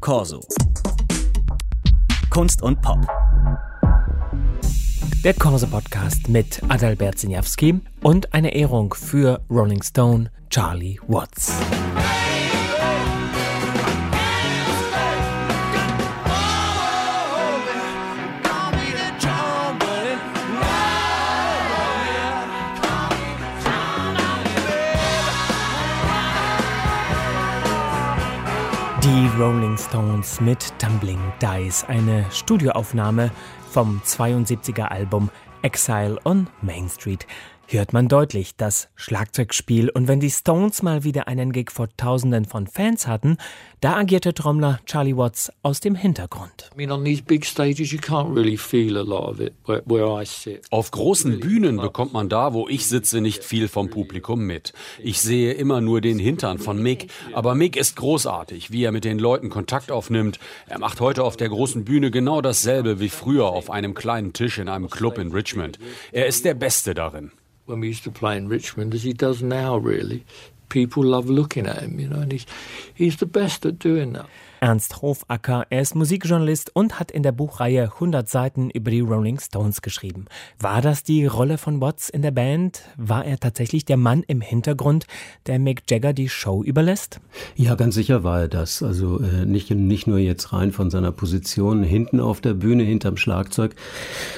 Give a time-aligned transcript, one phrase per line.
[0.00, 0.40] Corso.
[2.30, 2.98] Kunst und Pop.
[5.22, 11.52] Der Corso Podcast mit Adalbert Sinjawski und eine Ehrung für Rolling Stone Charlie Watts.
[29.20, 33.30] Die Rolling Stones mit Tumbling Dice, eine Studioaufnahme
[33.70, 35.28] vom 72er Album
[35.62, 37.26] Exile on Main Street
[37.72, 39.90] hört man deutlich das Schlagzeugspiel.
[39.90, 43.36] Und wenn die Stones mal wieder einen Gig vor Tausenden von Fans hatten,
[43.80, 46.70] da agierte Trommler Charlie Watts aus dem Hintergrund.
[50.70, 54.72] Auf großen Bühnen bekommt man da, wo ich sitze, nicht viel vom Publikum mit.
[54.98, 57.10] Ich sehe immer nur den Hintern von Mick.
[57.32, 60.38] Aber Mick ist großartig, wie er mit den Leuten Kontakt aufnimmt.
[60.66, 64.58] Er macht heute auf der großen Bühne genau dasselbe wie früher auf einem kleinen Tisch
[64.58, 65.49] in einem Club in Richmond.
[66.12, 67.32] Er ist der Beste darin
[67.70, 70.24] when we used to play in Richmond as he does now, really.
[70.68, 72.46] People love looking at him, you know, and he's,
[72.94, 74.26] he's the best at doing that.
[74.60, 75.64] Ernst Hofacker.
[75.70, 80.26] Er ist Musikjournalist und hat in der Buchreihe 100 Seiten über die Rolling Stones geschrieben.
[80.58, 82.82] War das die Rolle von Watts in der Band?
[82.98, 85.06] War er tatsächlich der Mann im Hintergrund,
[85.46, 87.20] der Mick Jagger die Show überlässt?
[87.56, 88.82] Ja, ganz sicher war er das.
[88.82, 93.16] Also äh, nicht, nicht nur jetzt rein von seiner Position hinten auf der Bühne, hinterm
[93.16, 93.74] Schlagzeug,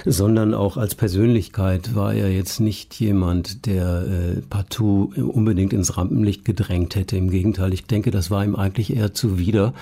[0.04, 6.44] sondern auch als Persönlichkeit war er jetzt nicht jemand, der äh, partout unbedingt ins Rampenlicht
[6.44, 7.16] gedrängt hätte.
[7.16, 9.74] Im Gegenteil, ich denke, das war ihm eigentlich eher zuwider.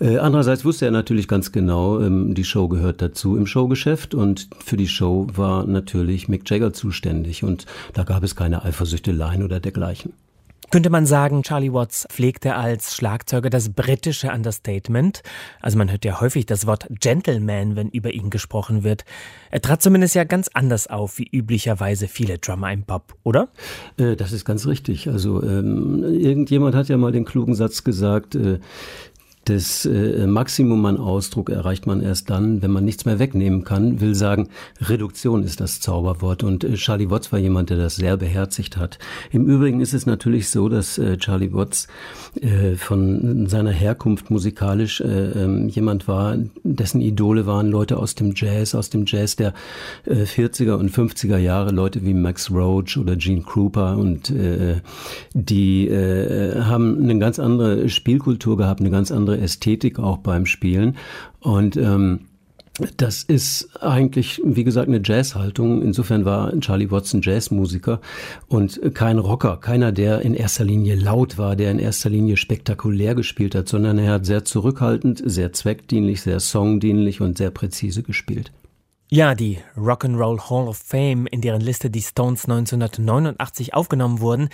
[0.00, 4.48] Äh, andererseits wusste er natürlich ganz genau, ähm, die Show gehört dazu im Showgeschäft und
[4.64, 9.60] für die Show war natürlich Mick Jagger zuständig und da gab es keine Eifersüchteleien oder
[9.60, 10.12] dergleichen.
[10.70, 15.24] Könnte man sagen, Charlie Watts pflegte als Schlagzeuger das britische Understatement?
[15.60, 19.04] Also man hört ja häufig das Wort Gentleman, wenn über ihn gesprochen wird.
[19.50, 23.48] Er trat zumindest ja ganz anders auf, wie üblicherweise viele Drummer im Pop, oder?
[23.96, 25.08] Äh, das ist ganz richtig.
[25.08, 28.60] Also ähm, irgendjemand hat ja mal den klugen Satz gesagt, äh,
[29.44, 34.00] das äh, Maximum an Ausdruck erreicht man erst dann, wenn man nichts mehr wegnehmen kann.
[34.00, 34.48] Will sagen,
[34.80, 36.42] Reduktion ist das Zauberwort.
[36.42, 38.98] Und äh, Charlie Watts war jemand, der das sehr beherzigt hat.
[39.30, 41.88] Im Übrigen ist es natürlich so, dass äh, Charlie Watts
[42.76, 48.74] von seiner Herkunft musikalisch äh, ähm, jemand war, dessen Idole waren Leute aus dem Jazz,
[48.74, 49.52] aus dem Jazz der
[50.04, 54.32] äh, 40er und 50er Jahre, Leute wie Max Roach oder Gene Krupa und
[55.34, 60.96] die haben eine ganz andere Spielkultur gehabt, eine ganz andere Ästhetik auch beim Spielen
[61.40, 62.20] und ähm,
[62.96, 65.82] das ist eigentlich, wie gesagt, eine Jazzhaltung.
[65.82, 68.00] Insofern war Charlie Watson Jazzmusiker
[68.48, 73.14] und kein Rocker, keiner, der in erster Linie laut war, der in erster Linie spektakulär
[73.14, 78.52] gespielt hat, sondern er hat sehr zurückhaltend, sehr zweckdienlich, sehr songdienlich und sehr präzise gespielt.
[79.12, 84.50] Ja, die Rock'n'Roll Hall of Fame, in deren Liste die Stones 1989 aufgenommen wurden,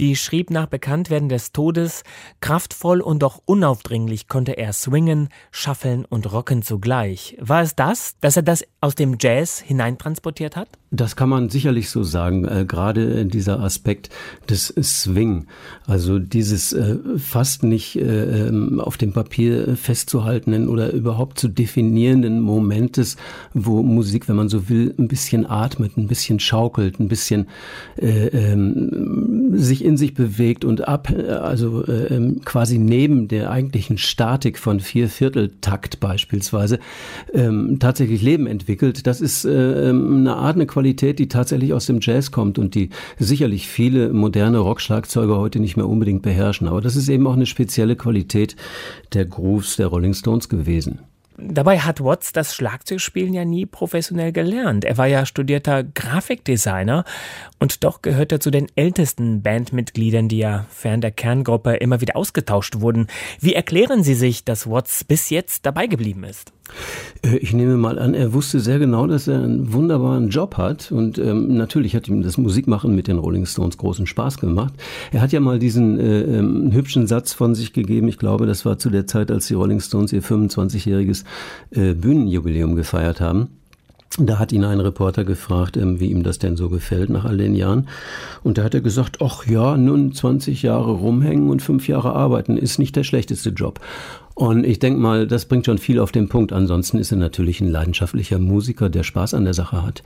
[0.00, 2.02] die schrieb nach Bekanntwerden des Todes,
[2.40, 7.36] kraftvoll und doch unaufdringlich konnte er swingen, schaffeln und rocken zugleich.
[7.38, 10.79] War es das, dass er das aus dem Jazz hineintransportiert hat?
[10.92, 14.10] Das kann man sicherlich so sagen, äh, gerade dieser Aspekt
[14.48, 15.46] des Swing,
[15.86, 22.40] also dieses äh, fast nicht äh, ähm, auf dem Papier festzuhaltenden oder überhaupt zu definierenden
[22.40, 23.16] Momentes,
[23.54, 27.46] wo Musik, wenn man so will, ein bisschen atmet, ein bisschen schaukelt, ein bisschen
[27.96, 33.96] äh, ähm, sich in sich bewegt und ab, also äh, ähm, quasi neben der eigentlichen
[33.96, 36.80] Statik von Viervierteltakt beispielsweise
[37.78, 39.06] tatsächlich Leben entwickelt.
[39.06, 42.74] Das ist äh, eine Art, eine Qualität, Qualität, die tatsächlich aus dem Jazz kommt und
[42.74, 46.68] die sicherlich viele moderne Rockschlagzeuger heute nicht mehr unbedingt beherrschen.
[46.68, 48.56] Aber das ist eben auch eine spezielle Qualität
[49.12, 51.00] der Grooves der Rolling Stones gewesen.
[51.36, 54.86] Dabei hat Watts das Schlagzeugspielen ja nie professionell gelernt.
[54.86, 57.04] Er war ja studierter Grafikdesigner
[57.58, 62.16] und doch gehört er zu den ältesten Bandmitgliedern, die ja fern der Kerngruppe immer wieder
[62.16, 63.06] ausgetauscht wurden.
[63.38, 66.52] Wie erklären Sie sich, dass Watts bis jetzt dabei geblieben ist?
[67.22, 70.92] Äh, ich nehme mal an, er wusste sehr genau, dass er einen wunderbaren Job hat
[70.92, 74.74] und ähm, natürlich hat ihm das Musikmachen mit den Rolling Stones großen Spaß gemacht.
[75.12, 78.64] Er hat ja mal diesen äh, ähm, hübschen Satz von sich gegeben, ich glaube, das
[78.64, 81.24] war zu der Zeit, als die Rolling Stones ihr 25-jähriges
[81.70, 83.48] äh, Bühnenjubiläum gefeiert haben.
[84.18, 87.36] Da hat ihn ein Reporter gefragt, ähm, wie ihm das denn so gefällt nach all
[87.36, 87.88] den Jahren.
[88.42, 92.56] Und da hat er gesagt, ach ja, nun 20 Jahre rumhängen und fünf Jahre arbeiten
[92.56, 93.78] ist nicht der schlechteste Job.
[94.34, 96.52] Und ich denke mal, das bringt schon viel auf den Punkt.
[96.52, 100.02] Ansonsten ist er natürlich ein leidenschaftlicher Musiker, der Spaß an der Sache hat.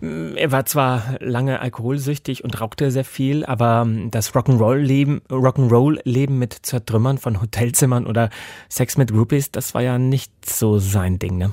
[0.00, 7.18] Er war zwar lange alkoholsüchtig und rauchte sehr viel, aber das Rock'n'Roll-Leben Rock'n'Roll mit Zertrümmern
[7.18, 8.30] von Hotelzimmern oder
[8.68, 11.50] Sex mit Groupies, das war ja nicht so sein Ding, ne?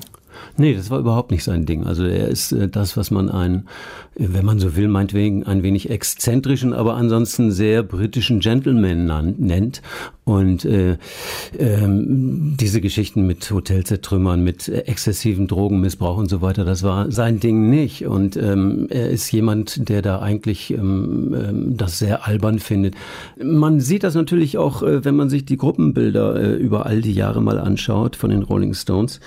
[0.56, 1.84] Nee, das war überhaupt nicht sein Ding.
[1.84, 3.68] Also er ist äh, das, was man einen,
[4.14, 9.82] wenn man so will, meinetwegen ein wenig exzentrischen, aber ansonsten sehr britischen Gentleman nennt.
[10.26, 10.98] Und äh,
[11.56, 17.70] ähm, diese Geschichten mit Hotelzertrümmern, mit exzessiven Drogenmissbrauch und so weiter, das war sein Ding
[17.70, 18.06] nicht.
[18.06, 22.96] Und ähm, er ist jemand, der da eigentlich ähm, ähm, das sehr albern findet.
[23.40, 27.14] Man sieht das natürlich auch, äh, wenn man sich die Gruppenbilder äh, über all die
[27.14, 29.20] Jahre mal anschaut von den Rolling Stones.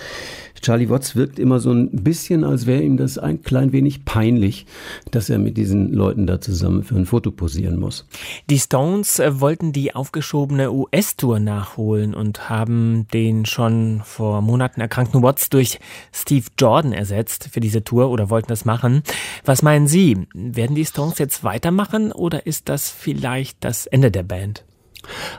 [0.62, 4.66] Charlie Watts wirkt immer so ein bisschen, als wäre ihm das ein klein wenig peinlich,
[5.12, 8.06] dass er mit diesen Leuten da zusammen für ein Foto posieren muss.
[8.50, 15.22] Die Stones äh, wollten die aufgeschobene US-Tour nachholen und haben den schon vor Monaten erkrankten
[15.24, 15.80] Watts durch
[16.12, 19.04] Steve Jordan ersetzt für diese Tour oder wollten das machen.
[19.46, 20.28] Was meinen Sie?
[20.34, 24.66] Werden die Stones jetzt weitermachen oder ist das vielleicht das Ende der Band?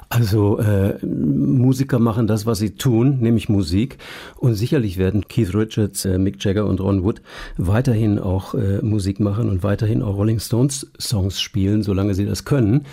[0.09, 3.99] Also äh, Musiker machen das, was sie tun, nämlich Musik.
[4.37, 7.23] Und sicherlich werden Keith Richards, äh, Mick Jagger und Ron Wood
[7.57, 12.45] weiterhin auch äh, Musik machen und weiterhin auch Rolling Stones Songs spielen, solange sie das
[12.45, 12.87] können.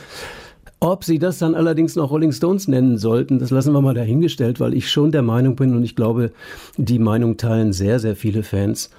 [0.79, 4.59] Ob sie das dann allerdings noch Rolling Stones nennen sollten, das lassen wir mal dahingestellt,
[4.59, 6.31] weil ich schon der Meinung bin und ich glaube,
[6.77, 8.91] die Meinung teilen sehr, sehr viele Fans.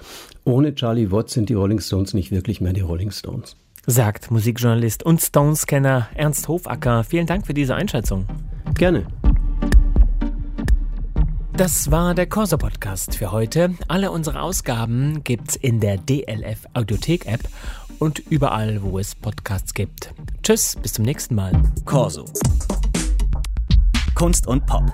[0.43, 3.55] Ohne Charlie Watts sind die Rolling Stones nicht wirklich mehr die Rolling Stones
[3.89, 7.03] sagt Musikjournalist und Stones-Kenner Ernst Hofacker.
[7.03, 8.25] Vielen Dank für diese Einschätzung.
[8.75, 9.05] Gerne.
[11.59, 13.75] Das war der Corso Podcast für heute.
[13.89, 17.41] Alle unsere Ausgaben gibt's in der DLF Audiothek App
[17.99, 20.13] und überall, wo es Podcasts gibt.
[20.41, 21.51] Tschüss, bis zum nächsten Mal.
[21.83, 22.23] Corso.
[24.15, 24.89] Kunst und Pop.